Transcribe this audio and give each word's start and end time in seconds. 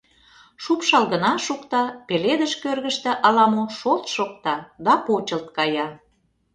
Шупшал 0.63 1.03
гына 1.13 1.31
шукта, 1.45 1.81
пеледыш 2.07 2.53
кӧргыштӧ 2.63 3.11
ала 3.25 3.45
мо 3.53 3.63
«шолт» 3.79 4.05
шокта 4.15 4.55
да 4.85 4.93
почылт 5.05 5.47
кая. 5.57 5.87